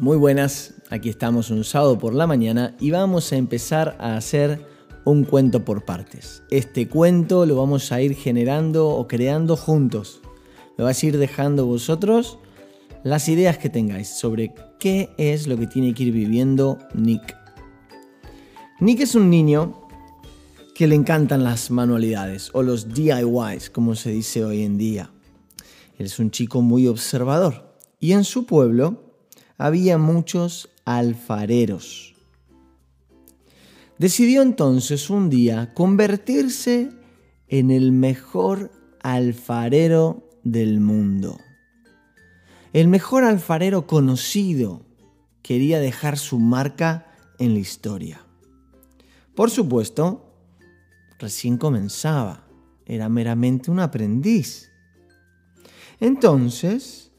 Muy 0.00 0.16
buenas, 0.16 0.74
aquí 0.90 1.08
estamos 1.08 1.50
un 1.50 1.64
sábado 1.64 1.98
por 1.98 2.14
la 2.14 2.28
mañana 2.28 2.76
y 2.78 2.92
vamos 2.92 3.32
a 3.32 3.36
empezar 3.36 3.96
a 3.98 4.16
hacer 4.16 4.64
un 5.04 5.24
cuento 5.24 5.64
por 5.64 5.84
partes. 5.84 6.44
Este 6.50 6.88
cuento 6.88 7.44
lo 7.46 7.56
vamos 7.56 7.90
a 7.90 8.00
ir 8.00 8.14
generando 8.14 8.90
o 8.90 9.08
creando 9.08 9.56
juntos. 9.56 10.20
Me 10.76 10.84
vais 10.84 11.02
a 11.02 11.06
ir 11.06 11.18
dejando 11.18 11.66
vosotros 11.66 12.38
las 13.02 13.28
ideas 13.28 13.58
que 13.58 13.70
tengáis 13.70 14.08
sobre 14.08 14.54
qué 14.78 15.10
es 15.18 15.48
lo 15.48 15.58
que 15.58 15.66
tiene 15.66 15.92
que 15.94 16.04
ir 16.04 16.12
viviendo 16.12 16.78
Nick. 16.94 17.36
Nick 18.78 19.00
es 19.00 19.16
un 19.16 19.28
niño 19.28 19.88
que 20.76 20.86
le 20.86 20.94
encantan 20.94 21.42
las 21.42 21.72
manualidades 21.72 22.50
o 22.52 22.62
los 22.62 22.94
DIYs, 22.94 23.68
como 23.70 23.96
se 23.96 24.10
dice 24.10 24.44
hoy 24.44 24.62
en 24.62 24.78
día. 24.78 25.10
Él 25.98 26.06
es 26.06 26.20
un 26.20 26.30
chico 26.30 26.62
muy 26.62 26.86
observador 26.86 27.74
y 27.98 28.12
en 28.12 28.22
su 28.22 28.46
pueblo 28.46 29.07
había 29.58 29.98
muchos 29.98 30.70
alfareros. 30.84 32.14
Decidió 33.98 34.42
entonces 34.42 35.10
un 35.10 35.28
día 35.28 35.74
convertirse 35.74 36.90
en 37.48 37.72
el 37.72 37.90
mejor 37.90 38.70
alfarero 39.02 40.30
del 40.44 40.78
mundo. 40.80 41.40
El 42.72 42.86
mejor 42.86 43.24
alfarero 43.24 43.86
conocido 43.86 44.82
quería 45.42 45.80
dejar 45.80 46.16
su 46.16 46.38
marca 46.38 47.12
en 47.40 47.54
la 47.54 47.58
historia. 47.58 48.20
Por 49.34 49.50
supuesto, 49.50 50.32
recién 51.18 51.56
comenzaba, 51.56 52.46
era 52.86 53.08
meramente 53.08 53.70
un 53.70 53.80
aprendiz. 53.80 54.70
Entonces, 55.98 57.10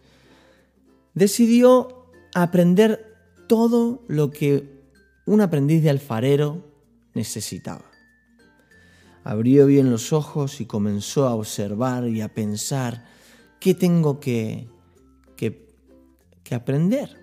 decidió 1.13 1.98
aprender 2.43 3.15
todo 3.47 4.03
lo 4.07 4.31
que 4.31 4.83
un 5.25 5.41
aprendiz 5.41 5.83
de 5.83 5.89
alfarero 5.89 6.63
necesitaba. 7.13 7.85
Abrió 9.23 9.65
bien 9.65 9.91
los 9.91 10.13
ojos 10.13 10.61
y 10.61 10.65
comenzó 10.65 11.27
a 11.27 11.35
observar 11.35 12.07
y 12.07 12.21
a 12.21 12.33
pensar 12.33 13.05
qué 13.59 13.73
tengo 13.73 14.19
que, 14.19 14.69
que, 15.35 15.67
que 16.43 16.55
aprender 16.55 17.17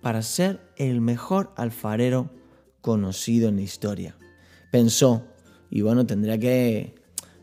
para 0.00 0.22
ser 0.22 0.60
el 0.76 1.00
mejor 1.00 1.52
alfarero 1.56 2.30
conocido 2.80 3.48
en 3.48 3.56
la 3.56 3.62
historia. 3.62 4.16
Pensó, 4.70 5.26
y 5.70 5.82
bueno, 5.82 6.06
tendría 6.06 6.38
que 6.38 6.94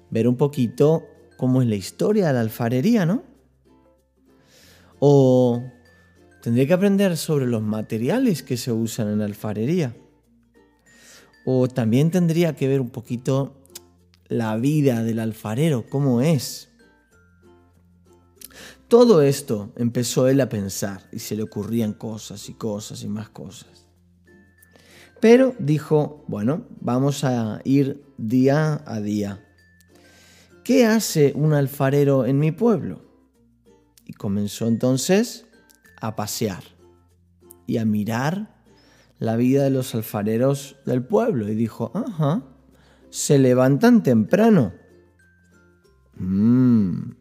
ver 0.09 0.27
un 0.27 0.37
poquito 0.37 1.03
cómo 1.37 1.61
es 1.61 1.67
la 1.67 1.75
historia 1.75 2.27
de 2.27 2.33
la 2.33 2.39
alfarería, 2.39 3.05
¿no? 3.05 3.23
O 4.99 5.42
tendría 6.43 6.67
que 6.67 6.73
aprender 6.73 7.15
sobre 7.15 7.47
los 7.47 7.61
materiales 7.61 8.43
que 8.43 8.57
se 8.57 8.73
usan 8.73 9.07
en 9.07 9.19
la 9.19 9.25
alfarería. 9.25 9.95
O 11.45 11.69
también 11.69 12.11
tendría 12.11 12.53
que 12.53 12.67
ver 12.67 12.81
un 12.81 12.89
poquito 12.89 13.55
la 14.27 14.57
vida 14.57 15.03
del 15.03 15.19
alfarero, 15.19 15.85
cómo 15.87 16.21
es. 16.21 16.67
Todo 18.89 19.21
esto 19.21 19.71
empezó 19.77 20.27
él 20.27 20.41
a 20.41 20.49
pensar 20.49 21.07
y 21.13 21.19
se 21.19 21.37
le 21.37 21.43
ocurrían 21.43 21.93
cosas 21.93 22.49
y 22.49 22.55
cosas 22.55 23.03
y 23.03 23.07
más 23.07 23.29
cosas. 23.29 23.87
Pero 25.21 25.55
dijo, 25.59 26.25
bueno, 26.27 26.67
vamos 26.81 27.23
a 27.23 27.61
ir 27.63 28.03
día 28.17 28.83
a 28.85 28.99
día. 28.99 29.47
¿Qué 30.65 30.85
hace 30.85 31.31
un 31.37 31.53
alfarero 31.53 32.25
en 32.25 32.37
mi 32.37 32.51
pueblo? 32.51 33.01
Y 34.05 34.11
comenzó 34.11 34.67
entonces 34.67 35.45
a 36.03 36.17
pasear 36.17 36.63
y 37.65 37.77
a 37.77 37.85
mirar 37.85 38.61
la 39.19 39.37
vida 39.37 39.63
de 39.63 39.69
los 39.69 39.95
alfareros 39.95 40.75
del 40.85 41.01
pueblo. 41.01 41.47
Y 41.47 41.55
dijo, 41.55 41.91
ajá, 41.95 42.43
se 43.09 43.39
levantan 43.39 44.03
temprano. 44.03 44.73
Mm. 46.17 47.11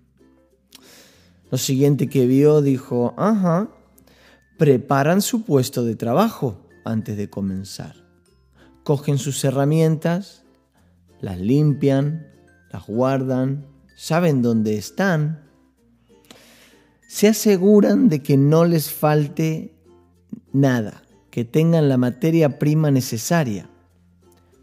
Lo 1.52 1.58
siguiente 1.58 2.08
que 2.08 2.26
vio 2.26 2.60
dijo, 2.60 3.14
ajá, 3.16 3.68
preparan 4.58 5.22
su 5.22 5.44
puesto 5.44 5.84
de 5.84 5.94
trabajo 5.94 6.66
antes 6.84 7.16
de 7.16 7.30
comenzar. 7.30 7.94
Cogen 8.82 9.18
sus 9.18 9.44
herramientas, 9.44 10.42
las 11.20 11.38
limpian, 11.38 12.26
las 12.72 12.84
guardan, 12.88 13.64
saben 13.96 14.42
dónde 14.42 14.76
están. 14.76 15.51
Se 17.12 17.28
aseguran 17.28 18.08
de 18.08 18.22
que 18.22 18.38
no 18.38 18.64
les 18.64 18.90
falte 18.90 19.74
nada, 20.50 21.02
que 21.30 21.44
tengan 21.44 21.90
la 21.90 21.98
materia 21.98 22.58
prima 22.58 22.90
necesaria. 22.90 23.68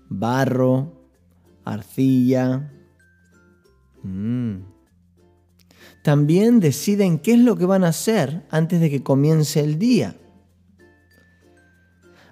Barro, 0.09 0.91
arcilla. 1.63 2.73
Mm. 4.01 4.63
También 6.01 6.59
deciden 6.59 7.19
qué 7.19 7.33
es 7.33 7.39
lo 7.39 7.55
que 7.55 7.65
van 7.65 7.83
a 7.83 7.89
hacer 7.89 8.47
antes 8.49 8.81
de 8.81 8.89
que 8.89 9.03
comience 9.03 9.59
el 9.59 9.77
día. 9.77 10.15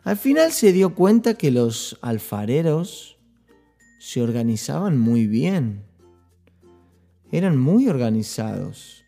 Al 0.03 0.17
final 0.17 0.51
se 0.51 0.73
dio 0.73 0.95
cuenta 0.95 1.35
que 1.35 1.51
los 1.51 1.99
alfareros 2.01 3.19
se 3.99 4.23
organizaban 4.23 4.97
muy 4.97 5.27
bien. 5.27 5.85
Eran 7.31 7.59
muy 7.59 7.87
organizados. 7.87 9.03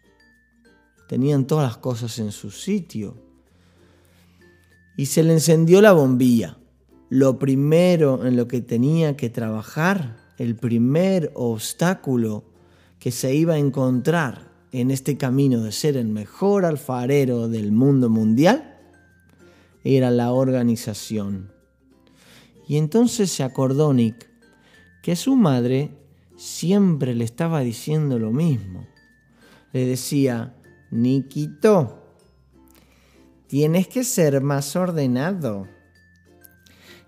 Tenían 1.09 1.47
todas 1.47 1.67
las 1.67 1.77
cosas 1.77 2.19
en 2.19 2.31
su 2.31 2.51
sitio. 2.51 3.15
Y 4.95 5.07
se 5.07 5.23
le 5.23 5.33
encendió 5.33 5.81
la 5.81 5.91
bombilla. 5.91 6.59
Lo 7.09 7.39
primero 7.39 8.27
en 8.27 8.37
lo 8.37 8.47
que 8.47 8.61
tenía 8.61 9.17
que 9.17 9.31
trabajar, 9.31 10.17
el 10.37 10.55
primer 10.55 11.31
obstáculo 11.33 12.43
que 12.99 13.09
se 13.09 13.33
iba 13.33 13.55
a 13.55 13.57
encontrar 13.57 14.51
en 14.71 14.91
este 14.91 15.17
camino 15.17 15.63
de 15.63 15.71
ser 15.71 15.97
el 15.97 16.05
mejor 16.05 16.63
alfarero 16.63 17.49
del 17.49 17.71
mundo 17.71 18.11
mundial, 18.11 18.77
era 19.83 20.11
la 20.11 20.31
organización. 20.31 21.51
Y 22.67 22.77
entonces 22.77 23.31
se 23.31 23.41
acordó 23.41 23.95
Nick 23.95 24.29
que 25.01 25.15
su 25.15 25.35
madre 25.35 25.89
siempre 26.37 27.15
le 27.15 27.23
estaba 27.23 27.61
diciendo 27.61 28.19
lo 28.19 28.29
mismo. 28.29 28.85
Le 29.73 29.87
decía, 29.87 30.53
Nikito, 30.91 32.01
tienes 33.47 33.87
que 33.87 34.03
ser 34.03 34.41
más 34.41 34.75
ordenado. 34.75 35.67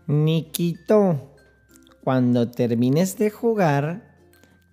Nikito, 0.08 1.36
cuando 2.04 2.52
termines 2.52 3.18
de 3.18 3.30
jugar, 3.30 4.18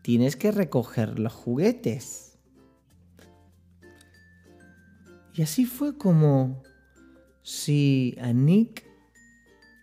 tienes 0.02 0.36
que 0.36 0.52
recoger 0.52 1.18
los 1.18 1.32
juguetes. 1.32 2.38
Y 5.34 5.42
así 5.42 5.64
fue 5.64 5.96
como 5.96 6.62
si 7.42 8.16
a 8.20 8.32
Nick 8.32 8.84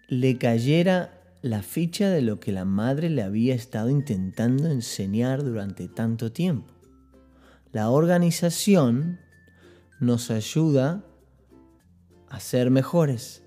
le 0.08 0.38
cayera 0.38 1.22
la 1.42 1.64
ficha 1.64 2.10
de 2.10 2.22
lo 2.22 2.40
que 2.40 2.52
la 2.52 2.66
madre 2.66 3.10
le 3.10 3.24
había 3.24 3.56
estado 3.56 3.90
intentando 3.90 4.70
enseñar 4.70 5.44
durante 5.44 5.88
tanto 5.88 6.32
tiempo. 6.32 6.75
La 7.76 7.90
organización 7.90 9.20
nos 10.00 10.32
ayuda 10.32 11.04
a 12.30 12.40
ser 12.40 12.72
mejores, 12.72 13.44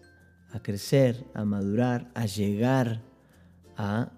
a 0.52 0.62
crecer, 0.62 1.24
a 1.32 1.46
madurar, 1.46 2.10
a 2.14 2.26
llegar 2.26 3.00
a 3.78 4.12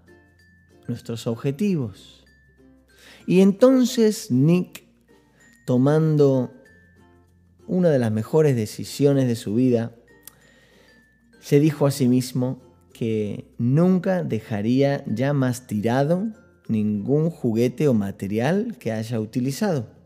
nuestros 0.89 1.29
objetivos. 1.29 2.25
Y 3.25 3.41
entonces 3.41 4.33
Nick, 4.33 4.83
tomando 5.65 6.55
una 7.69 7.91
de 7.91 8.01
las 8.01 8.11
mejores 8.11 8.57
decisiones 8.57 9.29
de 9.29 9.37
su 9.37 9.55
vida, 9.55 9.95
se 11.39 11.61
dijo 11.61 11.87
a 11.87 11.93
sí 11.93 12.09
mismo 12.09 12.61
que 12.93 13.55
nunca 13.59 14.25
dejaría 14.25 15.05
ya 15.07 15.33
más 15.35 15.69
tirado 15.69 16.33
ningún 16.67 17.31
juguete 17.31 17.87
o 17.87 17.95
material 17.95 18.77
que 18.81 18.91
haya 18.91 19.21
utilizado. 19.21 20.00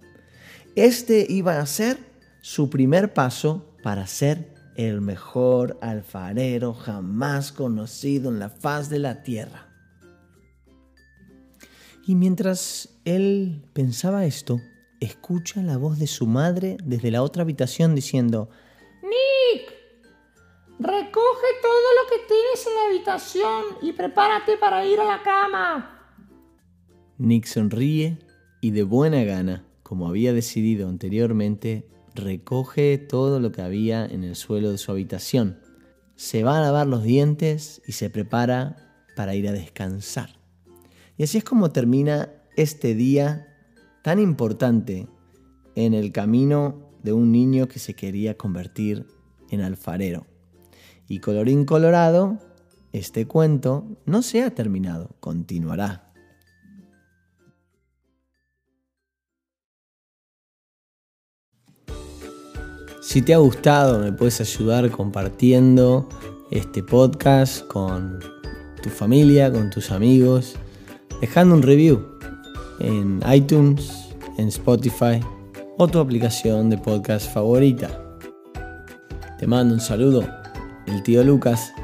Este 0.76 1.24
iba 1.28 1.60
a 1.60 1.66
ser 1.66 1.98
su 2.40 2.68
primer 2.68 3.14
paso 3.14 3.76
para 3.82 4.08
ser 4.08 4.52
el 4.74 5.00
mejor 5.00 5.78
alfarero 5.80 6.74
jamás 6.74 7.52
conocido 7.52 8.30
en 8.30 8.40
la 8.40 8.48
faz 8.48 8.90
de 8.90 8.98
la 8.98 9.22
tierra. 9.22 9.68
Y 12.06 12.16
mientras 12.16 12.98
él 13.04 13.62
pensaba 13.72 14.26
esto, 14.26 14.60
escucha 15.00 15.62
la 15.62 15.76
voz 15.76 15.98
de 16.00 16.08
su 16.08 16.26
madre 16.26 16.76
desde 16.84 17.12
la 17.12 17.22
otra 17.22 17.42
habitación 17.42 17.94
diciendo, 17.94 18.50
Nick, 19.02 19.72
recoge 20.80 21.48
todo 21.62 21.88
lo 22.02 22.10
que 22.10 22.26
tienes 22.26 22.66
en 22.66 22.74
la 22.74 22.86
habitación 22.88 23.62
y 23.80 23.92
prepárate 23.92 24.58
para 24.58 24.84
ir 24.84 24.98
a 24.98 25.04
la 25.04 25.22
cama. 25.22 26.16
Nick 27.16 27.46
sonríe 27.46 28.18
y 28.60 28.72
de 28.72 28.82
buena 28.82 29.22
gana, 29.22 29.64
como 29.84 30.08
había 30.08 30.32
decidido 30.32 30.88
anteriormente, 30.88 31.86
recoge 32.14 32.98
todo 32.98 33.38
lo 33.38 33.52
que 33.52 33.62
había 33.62 34.04
en 34.04 34.25
el 34.25 34.34
suelo 34.34 34.72
de 34.72 34.78
su 34.78 34.90
habitación. 34.90 35.60
Se 36.16 36.42
va 36.42 36.58
a 36.58 36.62
lavar 36.62 36.86
los 36.88 37.04
dientes 37.04 37.82
y 37.86 37.92
se 37.92 38.10
prepara 38.10 38.76
para 39.14 39.34
ir 39.36 39.46
a 39.46 39.52
descansar. 39.52 40.40
Y 41.16 41.25
así 41.25 41.38
es 41.38 41.44
como 41.44 41.70
termina 41.70 42.32
este 42.56 42.94
día 42.94 43.54
tan 44.02 44.19
importante 44.19 45.06
en 45.76 45.94
el 45.94 46.12
camino 46.12 46.90
de 47.02 47.12
un 47.12 47.31
niño 47.31 47.69
que 47.69 47.78
se 47.78 47.94
quería 47.94 48.36
convertir 48.36 49.06
en 49.50 49.60
alfarero. 49.60 50.26
Y 51.08 51.19
colorín 51.19 51.66
colorado, 51.66 52.38
este 52.92 53.26
cuento 53.26 53.86
no 54.06 54.22
se 54.22 54.42
ha 54.42 54.54
terminado, 54.54 55.14
continuará. 55.20 56.13
Si 63.06 63.20
te 63.20 63.34
ha 63.34 63.38
gustado, 63.38 63.98
me 63.98 64.12
puedes 64.12 64.40
ayudar 64.40 64.90
compartiendo 64.90 66.08
este 66.50 66.82
podcast 66.82 67.64
con 67.66 68.18
tu 68.82 68.88
familia, 68.88 69.52
con 69.52 69.68
tus 69.68 69.90
amigos, 69.90 70.54
dejando 71.20 71.54
un 71.54 71.62
review 71.62 72.02
en 72.80 73.20
iTunes, 73.30 74.08
en 74.38 74.48
Spotify 74.48 75.20
o 75.76 75.86
tu 75.86 75.98
aplicación 75.98 76.70
de 76.70 76.78
podcast 76.78 77.30
favorita. 77.30 77.90
Te 79.38 79.46
mando 79.46 79.74
un 79.74 79.80
saludo, 79.82 80.26
el 80.86 81.02
tío 81.02 81.22
Lucas 81.22 81.74